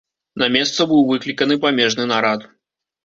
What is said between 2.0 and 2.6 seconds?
нарад.